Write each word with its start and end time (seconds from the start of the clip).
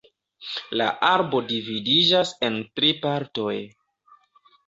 La 0.81 0.85
arbo 1.09 1.41
dividiĝas 1.51 2.31
en 2.49 2.57
tri 2.79 2.91
partoj. 3.05 3.55